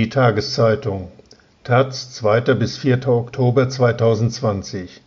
[0.00, 1.12] Die Tageszeitung
[1.62, 2.54] taz 2.
[2.54, 3.06] bis 4.
[3.06, 5.02] Oktober 2020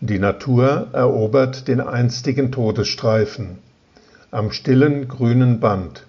[0.00, 3.58] Die Natur erobert den einstigen Todesstreifen
[4.30, 6.06] am stillen grünen Band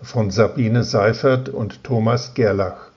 [0.00, 2.88] von Sabine Seifert und Thomas Gerlach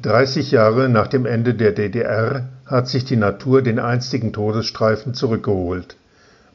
[0.00, 5.98] 30 Jahre nach dem Ende der DDR hat sich die Natur den einstigen Todesstreifen zurückgeholt,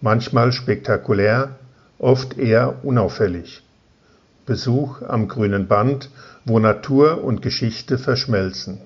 [0.02, 1.52] manchmal spektakulär,
[2.00, 3.62] oft eher unauffällig.
[4.52, 6.10] Besuch am Grünen Band,
[6.44, 8.80] wo Natur und Geschichte verschmelzen.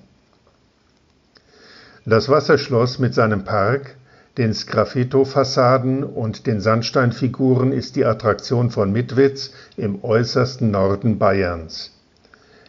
[2.04, 3.96] Das Wasserschloss mit seinem Park,
[4.38, 11.90] den Sgraffito-Fassaden und den Sandsteinfiguren ist die Attraktion von Mitwitz im äußersten Norden Bayerns.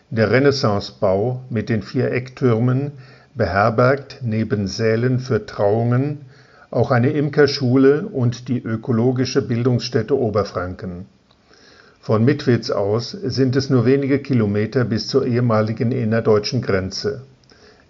[0.10, 2.94] Der Renaissancebau mit den vier Ecktürmen
[3.36, 6.26] beherbergt neben Sälen für Trauungen
[6.72, 11.06] auch eine Imkerschule und die ökologische Bildungsstätte Oberfranken.
[12.00, 17.22] Von Mitwitz aus sind es nur wenige Kilometer bis zur ehemaligen innerdeutschen Grenze.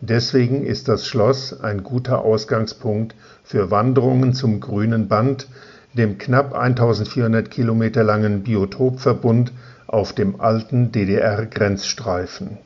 [0.02, 5.48] Deswegen ist das Schloss ein guter Ausgangspunkt für Wanderungen zum Grünen Band,
[5.94, 9.52] dem knapp 1400 Kilometer langen Biotopverbund
[9.88, 12.58] auf dem alten DDR-Grenzstreifen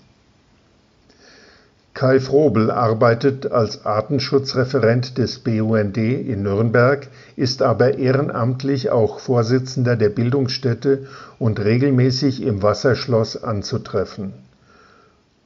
[2.02, 10.10] Kai Frobel arbeitet als Artenschutzreferent des BUND in Nürnberg, ist aber ehrenamtlich auch Vorsitzender der
[10.10, 11.06] Bildungsstätte
[11.38, 14.34] und regelmäßig im Wasserschloss anzutreffen.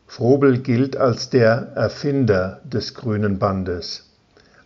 [0.08, 4.06] Frobel gilt als der Erfinder des Grünen Bandes.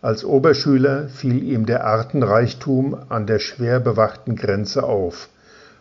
[0.00, 5.28] Als Oberschüler fiel ihm der Artenreichtum an der schwer bewachten Grenze auf.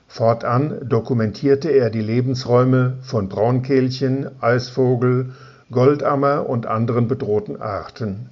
[0.08, 5.34] Fortan dokumentierte er die Lebensräume von Braunkehlchen, Eisvogel,
[5.72, 8.30] Goldammer und anderen bedrohten Arten.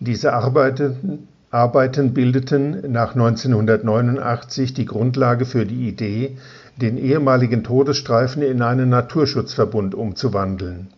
[0.00, 6.36] Diese Arbeiten, Arbeiten bildeten nach 1989 die Grundlage für die Idee,
[6.76, 10.88] den ehemaligen Todesstreifen in einen Naturschutzverbund umzuwandeln.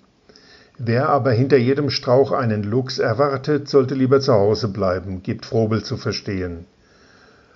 [0.78, 5.82] Wer aber hinter jedem Strauch einen Luchs erwartet, sollte lieber zu Hause bleiben, gibt Frobel
[5.82, 6.66] zu verstehen.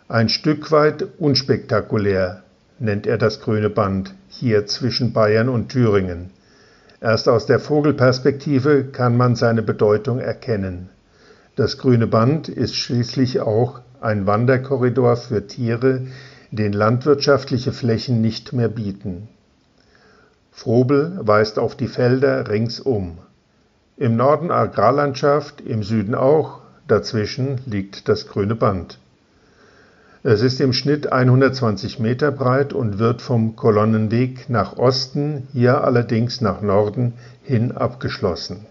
[0.09, 2.42] Ein Stück weit unspektakulär
[2.78, 6.30] nennt er das grüne Band, hier zwischen Bayern und Thüringen.
[7.00, 10.90] Erst aus der Vogelperspektive kann man seine Bedeutung erkennen.
[11.56, 16.02] Das grüne Band ist schließlich auch ein Wanderkorridor für Tiere,
[16.50, 19.28] den landwirtschaftliche Flächen nicht mehr bieten.
[20.52, 23.18] Frobel weist auf die Felder ringsum.
[23.96, 28.98] Im Norden Agrarlandschaft, im Süden auch, dazwischen liegt das grüne Band.
[30.22, 36.42] Es ist im Schnitt 120 Meter breit und wird vom Kolonnenweg nach Osten, hier allerdings
[36.42, 38.66] nach Norden hin abgeschlossen.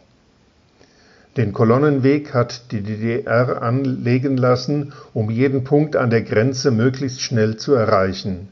[1.37, 7.57] Den Kolonnenweg hat die DDR anlegen lassen, um jeden Punkt an der Grenze möglichst schnell
[7.57, 8.49] zu erreichen.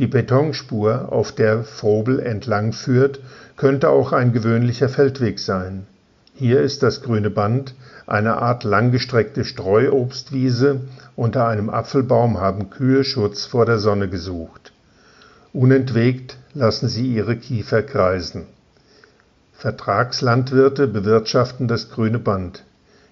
[0.00, 3.20] Die Betonspur, auf der Frobel entlang führt,
[3.56, 5.86] könnte auch ein gewöhnlicher Feldweg sein.
[6.36, 7.76] Hier ist das grüne Band,
[8.08, 10.80] eine Art langgestreckte Streuobstwiese,
[11.14, 14.72] unter einem Apfelbaum haben Kühe Schutz vor der Sonne gesucht.
[15.52, 18.48] Unentwegt lassen sie ihre Kiefer kreisen.
[19.52, 22.64] Vertragslandwirte bewirtschaften das grüne Band.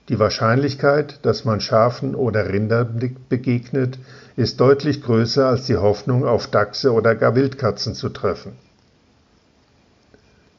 [0.08, 4.00] Die Wahrscheinlichkeit, dass man Schafen oder Rindern begegnet,
[4.34, 8.56] ist deutlich größer als die Hoffnung, auf Dachse oder gar Wildkatzen zu treffen.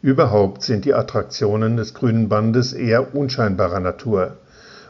[0.03, 4.35] Überhaupt sind die Attraktionen des Grünen Bandes eher unscheinbarer Natur.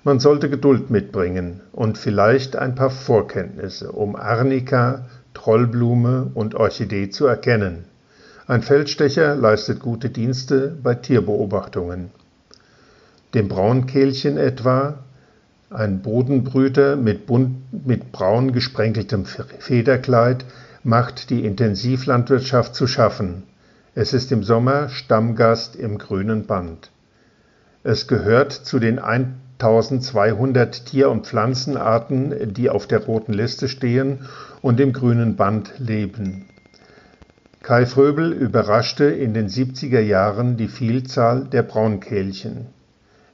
[0.04, 7.28] Man sollte Geduld mitbringen und vielleicht ein paar Vorkenntnisse, um Arnika, Trollblume und Orchidee zu
[7.28, 7.86] erkennen.
[8.48, 12.10] Ein Feldstecher leistet gute Dienste bei Tierbeobachtungen.
[13.36, 14.96] Dem Braunkehlchen etwa,
[15.70, 20.44] ein Bodenbrüter mit, bunt, mit braun gesprenkeltem Federkleid,
[20.84, 23.44] macht die Intensivlandwirtschaft zu schaffen.
[23.96, 26.90] Es ist im Sommer Stammgast im Grünen Band.
[27.84, 34.28] Es gehört zu den 1200 Tier- und Pflanzenarten, die auf der roten Liste stehen
[34.64, 36.46] und im Grünen Band leben.
[37.62, 42.66] Kai Fröbel überraschte in den 70er Jahren die Vielzahl der Braunkehlchen.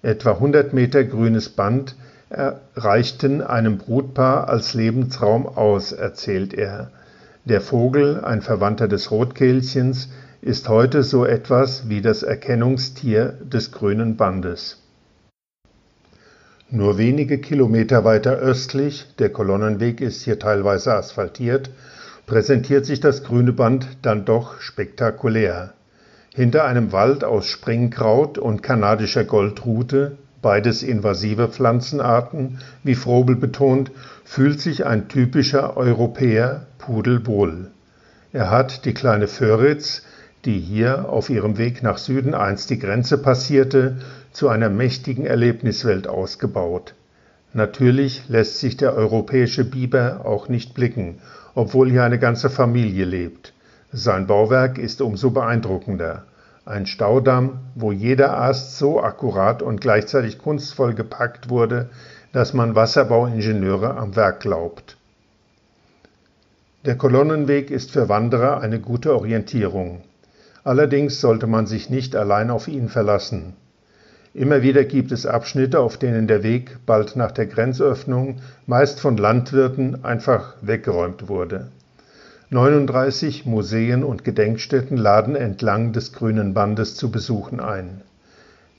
[0.01, 1.95] Etwa 100 Meter grünes Band
[2.75, 6.91] reichten einem Brutpaar als Lebensraum aus, erzählt er.
[7.45, 10.09] Der Vogel, ein Verwandter des Rotkehlchens,
[10.41, 14.81] ist heute so etwas wie das Erkennungstier des Grünen Bandes.
[16.69, 21.71] Nur wenige Kilometer weiter östlich, der Kolonnenweg ist hier teilweise asphaltiert,
[22.25, 25.73] präsentiert sich das Grüne Band dann doch spektakulär.
[26.33, 33.91] Hinter einem Wald aus Springkraut und kanadischer Goldrute, beides invasive Pflanzenarten, wie Frobel betont,
[34.23, 37.71] fühlt sich ein typischer Europäer pudelwohl.
[38.31, 40.03] Er hat die kleine Föritz,
[40.45, 43.97] die hier auf ihrem Weg nach Süden einst die Grenze passierte,
[44.31, 46.93] zu einer mächtigen Erlebniswelt ausgebaut.
[47.53, 51.19] Natürlich lässt sich der europäische Biber auch nicht blicken,
[51.55, 53.53] obwohl hier eine ganze Familie lebt.
[53.91, 56.25] Sein Bauwerk ist umso beeindruckender.
[56.65, 61.89] Ein Staudamm, wo jeder Ast so akkurat und gleichzeitig kunstvoll gepackt wurde,
[62.31, 64.95] dass man Wasserbauingenieure am Werk glaubt.
[66.85, 70.01] Der Kolonnenweg ist für Wanderer eine gute Orientierung.
[70.63, 73.53] Allerdings sollte man sich nicht allein auf ihn verlassen.
[74.33, 79.17] Immer wieder gibt es Abschnitte, auf denen der Weg bald nach der Grenzöffnung meist von
[79.17, 81.67] Landwirten einfach weggeräumt wurde.
[82.51, 88.01] 39 Museen und Gedenkstätten laden entlang des Grünen Bandes zu Besuchen ein.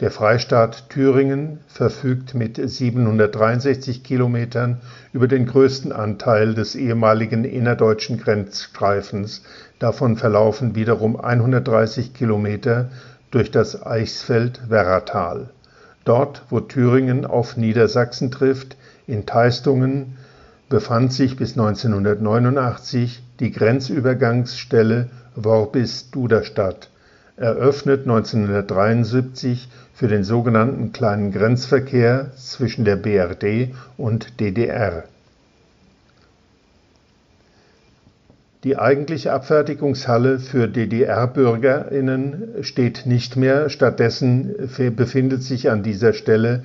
[0.01, 4.81] Der Freistaat Thüringen verfügt mit 763 Kilometern
[5.13, 9.43] über den größten Anteil des ehemaligen innerdeutschen Grenzstreifens,
[9.79, 12.89] davon verlaufen wiederum 130 Kilometer
[13.31, 15.51] durch das Eichsfeld-Werratal.
[16.07, 20.17] Dort, wo Thüringen auf Niedersachsen trifft, in Teistungen,
[20.71, 26.89] befand sich bis 1989 die Grenzübergangsstelle Worbis-Duderstadt,
[27.41, 35.05] eröffnet 1973 für den sogenannten kleinen Grenzverkehr zwischen der BRD und DDR.
[38.63, 44.55] Die eigentliche Abfertigungshalle für DDR-BürgerInnen steht nicht mehr, stattdessen
[44.95, 46.63] befindet sich an dieser Stelle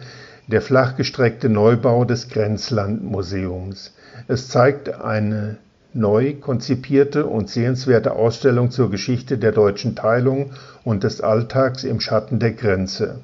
[0.48, 3.94] der flachgestreckte Neubau des Grenzlandmuseums.
[4.28, 5.56] Es zeigt eine
[5.96, 10.52] neu konzipierte und sehenswerte Ausstellung zur Geschichte der deutschen Teilung
[10.84, 13.22] und des Alltags im Schatten der Grenze.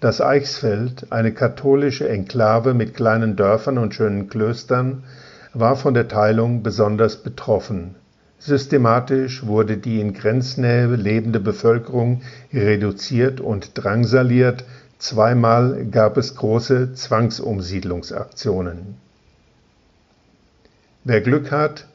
[0.00, 5.04] Das Eichsfeld, eine katholische Enklave mit kleinen Dörfern und schönen Klöstern,
[5.54, 7.94] war von der Teilung besonders betroffen.
[8.38, 12.20] Systematisch wurde die in Grenznähe lebende Bevölkerung
[12.52, 14.64] reduziert und drangsaliert,
[14.98, 18.96] zweimal gab es große Zwangsumsiedlungsaktionen.
[21.04, 21.86] Wer Glück hat,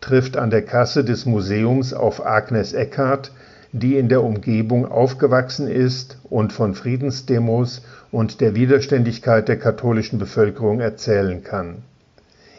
[0.00, 3.30] trifft an der Kasse des Museums auf Agnes Eckhardt,
[3.70, 10.80] die in der Umgebung aufgewachsen ist und von Friedensdemos und der Widerständigkeit der katholischen Bevölkerung
[10.80, 11.84] erzählen kann.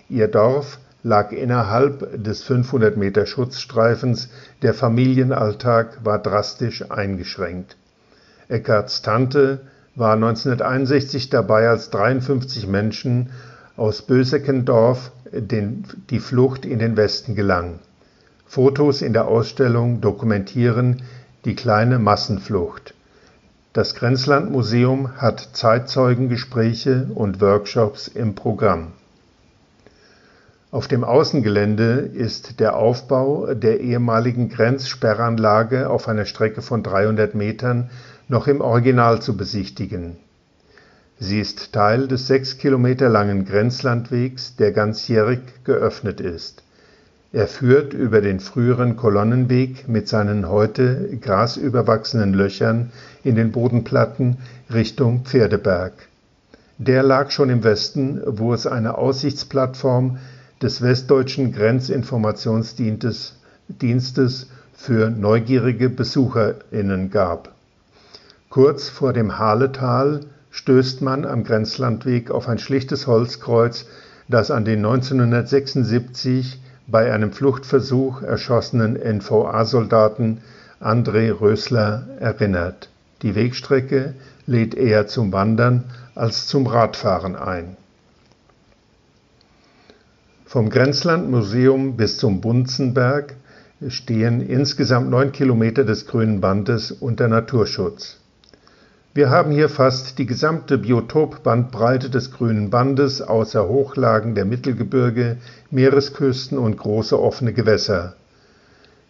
[0.07, 4.29] Ihr Dorf lag innerhalb des 500 Meter Schutzstreifens,
[4.61, 7.75] der Familienalltag war drastisch eingeschränkt.
[8.47, 9.59] Eckarts Tante
[9.95, 13.31] war 1961 dabei, als 53 Menschen
[13.75, 17.79] aus Bösekendorf den, die Flucht in den Westen gelang.
[18.45, 21.01] Fotos in der Ausstellung dokumentieren
[21.45, 22.93] die kleine Massenflucht.
[23.73, 28.93] Das Grenzlandmuseum hat Zeitzeugengespräche und Workshops im Programm.
[30.71, 37.89] Auf dem Außengelände ist der Aufbau der ehemaligen Grenzsperranlage auf einer Strecke von 300 Metern
[38.27, 40.17] noch im Original zu besichtigen
[41.19, 46.61] Sie ist Teil des sechs Kilometer langen Grenzlandwegs, der ganzjährig geöffnet ist.
[47.33, 52.91] Er führt über den früheren Kolonnenweg mit seinen heute grasüberwachsenen Löchern
[53.23, 54.37] in den Bodenplatten
[54.71, 55.93] Richtung Pferdeberg.
[56.77, 60.19] Der lag schon im Westen, wo es eine Aussichtsplattform
[60.61, 67.55] des Westdeutschen Grenzinformationsdienstes für neugierige BesucherInnen gab.
[68.49, 70.19] Kurz vor dem Haletal
[70.51, 73.85] stößt man am Grenzlandweg auf ein schlichtes Holzkreuz,
[74.27, 80.41] das an den 1976 bei einem Fluchtversuch erschossenen NVA-Soldaten
[80.79, 82.89] André Rösler erinnert.
[83.23, 84.13] Die Wegstrecke
[84.45, 85.85] lädt eher zum Wandern
[86.15, 87.77] als zum Radfahren ein.
[90.45, 93.35] Vom Grenzlandmuseum bis zum Bunzenberg
[93.89, 98.17] stehen insgesamt neun Kilometer des Grünen Bandes unter Naturschutz.
[99.17, 105.37] Wir haben hier fast die gesamte Biotopbandbreite des Grünen Bandes außer Hochlagen der Mittelgebirge,
[105.71, 108.13] Meeresküsten und große offene Gewässer,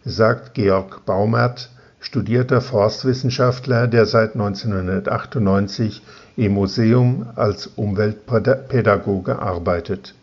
[0.06, 1.68] sagt Georg Baumert,
[2.00, 6.02] studierter Forstwissenschaftler, der seit 1998
[6.38, 10.14] im Museum als Umweltpädagoge arbeitet.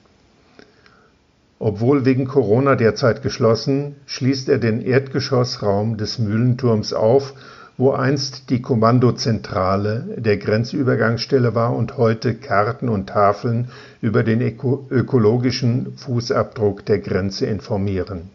[1.59, 7.35] Obwohl wegen Corona derzeit geschlossen, schließt er den Erdgeschossraum des Mühlenturms auf
[7.77, 13.69] wo einst die Kommandozentrale der Grenzübergangsstelle war und heute Karten und Tafeln
[14.01, 18.29] über den ökologischen Fußabdruck der Grenze informieren.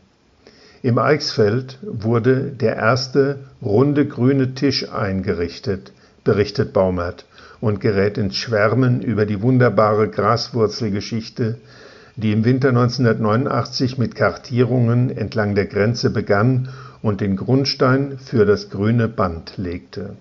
[0.83, 5.93] Im Eichsfeld wurde der erste runde grüne Tisch eingerichtet,
[6.25, 7.27] berichtet Baumert
[7.61, 11.59] und gerät ins Schwärmen über die wunderbare Graswurzelgeschichte,
[12.17, 16.69] die im Winter 1989 mit Kartierungen entlang der Grenze begann
[17.03, 20.17] und den Grundstein für das grüne Band legte.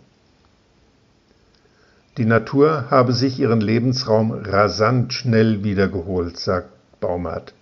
[2.18, 6.70] Die Natur habe sich ihren Lebensraum rasant schnell wiedergeholt, sagt
[7.00, 7.54] Baumert.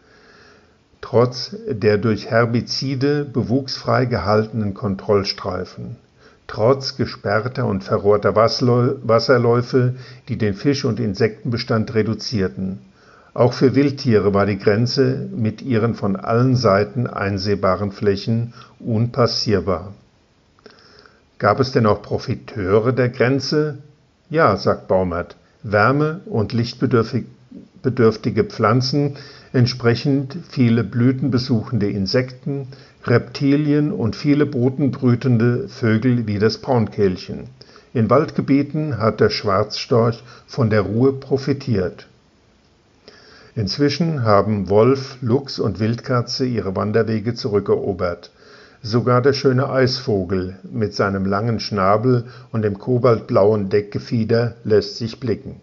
[1.02, 5.96] Trotz der durch Herbizide bewuchsfrei gehaltenen Kontrollstreifen,
[6.48, 9.96] trotz gesperrter und verrohrter Wasserläufe,
[10.28, 12.80] die den Fisch- und Insektenbestand reduzierten.
[13.38, 19.94] Auch für Wildtiere war die Grenze mit ihren von allen Seiten einsehbaren Flächen unpassierbar.
[21.38, 23.78] Gab es denn auch Profiteure der Grenze?
[24.32, 29.18] Ja, sagt Baumert, Wärme- und lichtbedürftige Pflanzen,
[29.54, 32.70] entsprechend viele blütenbesuchende Insekten,
[33.06, 37.50] Reptilien und viele brutenbrütende Vögel wie das Braunkehlchen.
[37.94, 42.08] In Waldgebieten hat der Schwarzstorch von der Ruhe profitiert.
[43.58, 48.30] Inzwischen haben Wolf, Luchs und Wildkatze ihre Wanderwege zurückerobert.
[48.84, 55.60] Sogar der schöne Eisvogel mit seinem langen Schnabel und dem kobaltblauen Deckgefieder lässt sich blicken.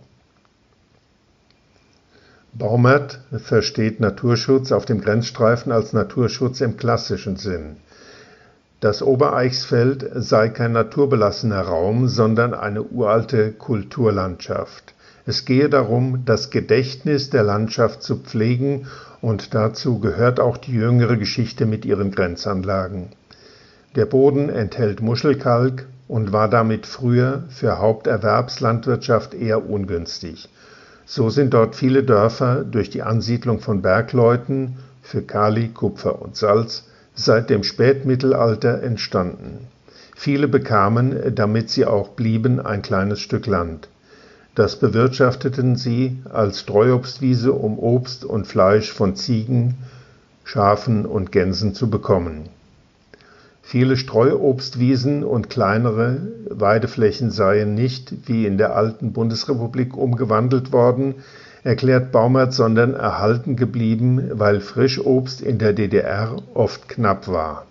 [2.53, 7.77] Baumert versteht Naturschutz auf dem Grenzstreifen als Naturschutz im klassischen Sinn.
[8.81, 14.94] Das Obereichsfeld sei kein naturbelassener Raum, sondern eine uralte Kulturlandschaft.
[15.27, 18.87] Es gehe darum, das Gedächtnis der Landschaft zu pflegen
[19.23, 23.09] und dazu gehört auch die jüngere Geschichte mit ihren Grenzanlagen.
[23.97, 30.49] Der Boden enthält Muschelkalk und war damit früher für Haupterwerbslandwirtschaft eher ungünstig.
[31.07, 36.85] So sind dort viele Dörfer durch die Ansiedlung von Bergleuten für Kali, Kupfer und Salz
[37.15, 39.69] seit dem Spätmittelalter entstanden.
[40.17, 43.89] Viele bekamen, damit sie auch blieben, ein kleines Stück Land.
[44.55, 49.75] Das bewirtschafteten sie als Streuobstwiese, um Obst und Fleisch von Ziegen,
[50.45, 52.49] Schafen und Gänsen zu bekommen.
[53.63, 56.19] Viele Streuobstwiesen und kleinere
[56.51, 61.17] Weideflächen seien nicht, wie in der alten Bundesrepublik, umgewandelt worden,
[61.65, 67.67] erklärt Baumert, sondern erhalten geblieben, weil Frischobst in der DDR oft knapp war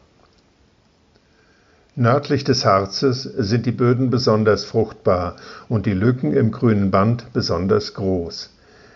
[1.95, 5.35] Nördlich des Harzes sind die Böden besonders fruchtbar
[5.69, 8.49] und die Lücken im grünen Band besonders groß.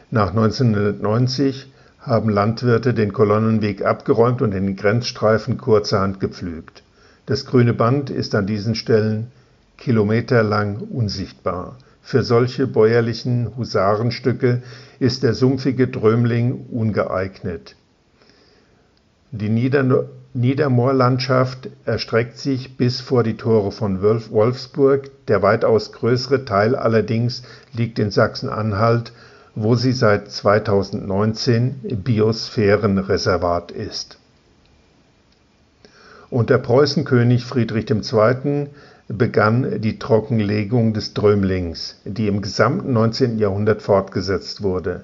[0.09, 6.81] Nach 1990 haben Landwirte den Kolonnenweg abgeräumt und den Grenzstreifen kurzerhand gepflügt.
[7.27, 9.27] Das grüne Band ist an diesen Stellen
[9.77, 11.77] kilometerlang unsichtbar.
[12.01, 14.63] Für solche bäuerlichen Husarenstücke
[14.97, 17.75] ist der sumpfige Drömling ungeeignet.
[19.29, 19.49] Die
[20.37, 27.41] Niedermoorlandschaft erstreckt sich bis vor die Tore von Wolfsburg, der weitaus größere Teil allerdings
[27.73, 29.13] liegt in Sachsen-Anhalt,
[29.55, 34.19] wo sie seit 2019 Biosphärenreservat ist.
[36.29, 38.67] Unter Preußenkönig Friedrich II.
[39.07, 43.39] begann die Trockenlegung des Drömlings, die im gesamten 19.
[43.39, 45.03] Jahrhundert fortgesetzt wurde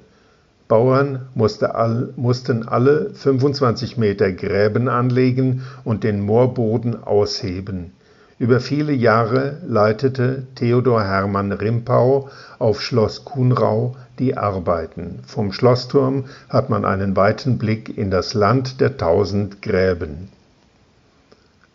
[0.74, 7.92] Bauern mussten alle 25 Meter Gräben anlegen und den Moorboden ausheben.
[8.40, 15.20] Über viele Jahre leitete Theodor Hermann Rimpau auf Schloss Kuhnrau die Arbeiten.
[15.28, 20.30] Vom Schlossturm hat man einen weiten Blick in das Land der tausend Gräben.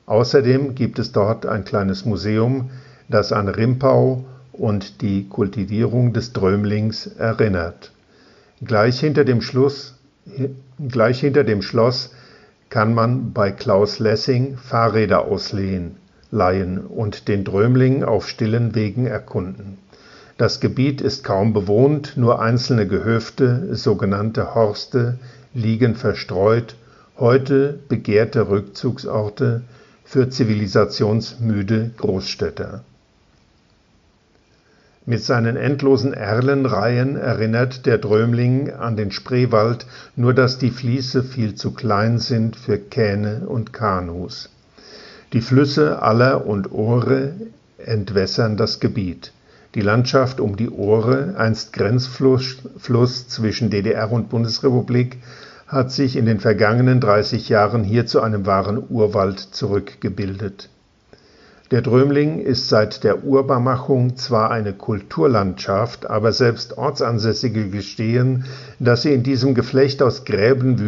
[0.06, 2.70] Außerdem gibt es dort ein kleines Museum,
[3.08, 7.92] das an Rimpau und die Kultivierung des Drömlings erinnert
[8.64, 9.94] Gleich hinter dem Schluss,
[10.88, 12.12] gleich hinter dem Schloss
[12.70, 15.96] kann man bei Klaus Lessing Fahrräder ausleihen
[16.30, 19.78] leihen und den Drömling auf stillen Wegen erkunden.
[20.36, 25.18] Das Gebiet ist kaum bewohnt, nur einzelne Gehöfte, sogenannte Horste,
[25.54, 26.76] liegen verstreut,
[27.18, 29.62] heute begehrte Rückzugsorte
[30.04, 32.84] für zivilisationsmüde Großstädter
[35.08, 39.86] mit seinen endlosen Erlenreihen erinnert der Drömling an den Spreewald,
[40.16, 44.50] nur dass die Fließe viel zu klein sind für Kähne und Kanus.
[45.32, 47.32] Die Flüsse Aller und Ohre
[47.78, 49.32] entwässern das Gebiet.
[49.74, 55.16] Die Landschaft um die Ohre, einst Grenzfluss zwischen DDR und Bundesrepublik,
[55.66, 60.68] hat sich in den vergangenen 30 Jahren hier zu einem wahren Urwald zurückgebildet
[61.70, 68.44] der Drömling ist seit der Urbarmachung zwar eine Kulturlandschaft, aber selbst Ortsansässige gestehen,
[68.78, 70.78] dass sie in diesem Geflecht aus Gräben,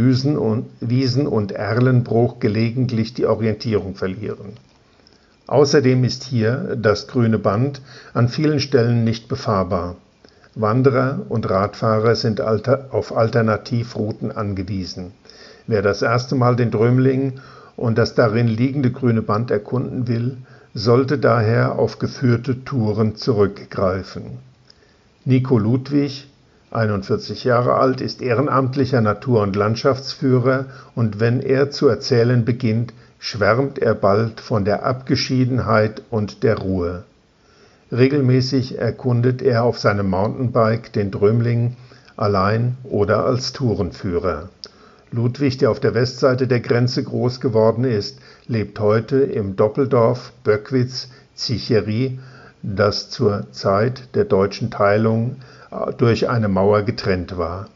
[0.81, 4.55] Wiesen und Erlenbruch gelegentlich die Orientierung verlieren.
[5.47, 7.83] Außerdem ist hier das grüne Band
[8.15, 9.97] an vielen Stellen nicht befahrbar.
[10.55, 15.13] Wanderer und Radfahrer sind auf Alternativrouten angewiesen.
[15.67, 17.35] Wer das erste Mal den Drömling
[17.77, 20.39] und das darin liegende grüne Band erkunden will,
[20.75, 24.39] sollte daher auf geführte Touren zurückgreifen.
[25.25, 26.29] Nico Ludwig,
[26.71, 33.79] 41 Jahre alt, ist ehrenamtlicher Natur- und Landschaftsführer und wenn er zu erzählen beginnt, schwärmt
[33.79, 37.05] er bald von der Abgeschiedenheit und der Ruhe.
[37.93, 41.77] Regelmäßig erkundet er auf seinem Mountainbike den Drömling
[42.17, 44.49] allein oder als Tourenführer.
[45.13, 52.19] Ludwig, der auf der Westseite der Grenze groß geworden ist, lebt heute im Doppeldorf Böckwitz-Zicherie,
[52.63, 55.37] das zur Zeit der deutschen Teilung
[55.71, 57.69] äh, durch eine Mauer getrennt war.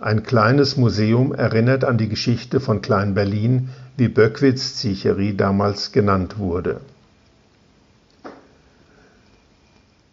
[0.00, 6.80] Ein kleines Museum erinnert an die Geschichte von Klein-Berlin, wie Böckwitz-Zicherie damals genannt wurde.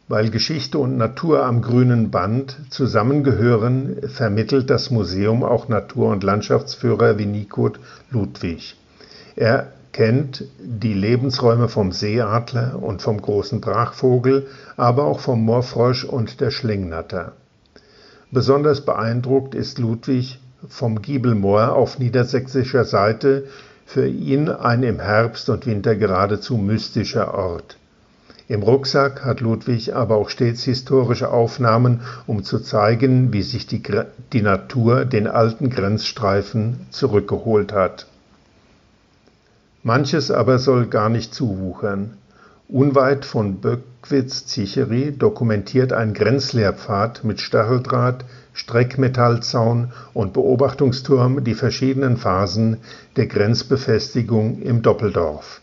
[0.08, 7.18] Weil Geschichte und Natur am grünen Band zusammengehören, vermittelt das Museum auch Natur- und Landschaftsführer
[7.18, 7.80] wie Nikot
[8.12, 8.76] Ludwig.
[9.36, 16.42] Er kennt die Lebensräume vom Seeadler und vom großen Brachvogel, aber auch vom Moorfrosch und
[16.42, 17.34] der Schlingnatter.
[18.32, 23.46] Besonders beeindruckt ist Ludwig vom Giebelmoor auf niedersächsischer Seite,
[23.86, 27.78] für ihn ein im Herbst und Winter geradezu mystischer Ort.
[28.50, 33.82] Im Rucksack hat Ludwig aber auch stets historische Aufnahmen, um zu zeigen, wie sich die,
[34.34, 38.08] die Natur den alten Grenzstreifen zurückgeholt hat.
[39.82, 42.18] Manches aber soll gar nicht zuwuchern.
[42.68, 52.78] Unweit von Böckwitz-Zicheri dokumentiert ein Grenzlehrpfad mit Stacheldraht, Streckmetallzaun und Beobachtungsturm die verschiedenen Phasen
[53.16, 55.62] der Grenzbefestigung im Doppeldorf.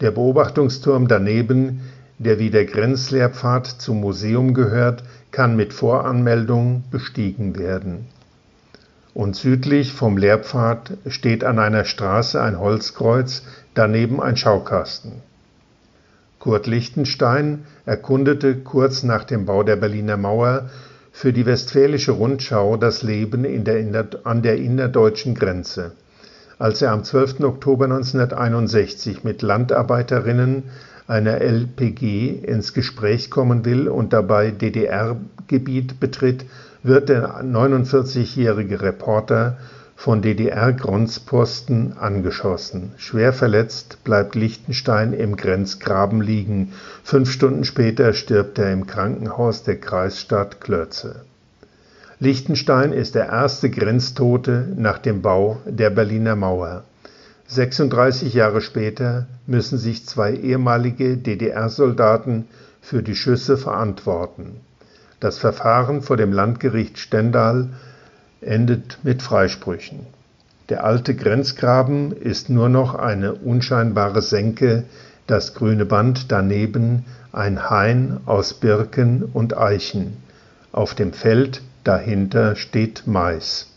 [0.00, 1.80] Der Beobachtungsturm daneben
[2.18, 8.06] der wie der Grenzlehrpfad zum Museum gehört, kann mit Voranmeldung bestiegen werden.
[9.14, 13.42] Und südlich vom Lehrpfad steht an einer Straße ein Holzkreuz,
[13.74, 15.12] daneben ein Schaukasten.
[16.40, 20.68] Kurt Lichtenstein erkundete kurz nach dem Bau der Berliner Mauer
[21.12, 25.92] für die Westfälische Rundschau das Leben der, an der innerdeutschen Grenze.
[26.58, 27.40] Als er am 12.
[27.40, 30.64] Oktober 1961 mit Landarbeiterinnen
[31.06, 36.46] einer LPG ins Gespräch kommen will und dabei DDR-Gebiet betritt,
[36.82, 39.58] wird der 49-jährige Reporter
[39.96, 42.92] von DDR-Grenzposten angeschossen.
[42.96, 46.72] Schwer verletzt bleibt Lichtenstein im Grenzgraben liegen.
[47.02, 51.24] Fünf Stunden später stirbt er im Krankenhaus der Kreisstadt Klötze.
[52.18, 56.84] Lichtenstein ist der erste Grenztote nach dem Bau der Berliner Mauer.
[57.46, 62.46] 36 Jahre später müssen sich zwei ehemalige DDR-Soldaten
[62.80, 64.60] für die Schüsse verantworten.
[65.20, 67.68] Das Verfahren vor dem Landgericht Stendal
[68.40, 70.06] endet mit Freisprüchen.
[70.70, 74.84] Der alte Grenzgraben ist nur noch eine unscheinbare Senke,
[75.26, 80.16] das grüne Band daneben ein Hain aus Birken und Eichen.
[80.72, 83.73] Auf dem Feld dahinter steht Mais.